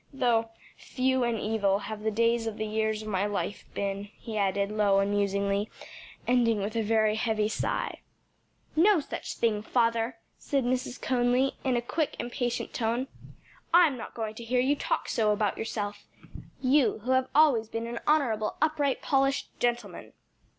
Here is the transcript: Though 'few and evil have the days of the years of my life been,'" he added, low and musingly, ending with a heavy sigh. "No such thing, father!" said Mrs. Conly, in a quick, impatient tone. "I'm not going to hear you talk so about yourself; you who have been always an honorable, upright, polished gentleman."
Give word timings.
Though 0.11 0.49
'few 0.77 1.23
and 1.23 1.39
evil 1.39 1.77
have 1.77 2.01
the 2.01 2.09
days 2.09 2.47
of 2.47 2.57
the 2.57 2.65
years 2.65 3.03
of 3.03 3.07
my 3.07 3.27
life 3.27 3.65
been,'" 3.75 4.05
he 4.05 4.35
added, 4.35 4.71
low 4.71 4.97
and 4.97 5.11
musingly, 5.11 5.69
ending 6.27 6.59
with 6.59 6.75
a 6.75 7.13
heavy 7.13 7.47
sigh. 7.47 7.99
"No 8.75 8.99
such 8.99 9.35
thing, 9.35 9.61
father!" 9.61 10.17
said 10.39 10.63
Mrs. 10.63 10.99
Conly, 10.99 11.51
in 11.63 11.75
a 11.77 11.83
quick, 11.83 12.15
impatient 12.17 12.73
tone. 12.73 13.09
"I'm 13.75 13.95
not 13.95 14.15
going 14.15 14.33
to 14.33 14.43
hear 14.43 14.59
you 14.59 14.75
talk 14.75 15.07
so 15.07 15.31
about 15.31 15.55
yourself; 15.59 16.07
you 16.59 17.01
who 17.03 17.11
have 17.11 17.25
been 17.25 17.31
always 17.35 17.71
an 17.75 17.99
honorable, 18.07 18.55
upright, 18.59 19.03
polished 19.03 19.51
gentleman." 19.59 20.13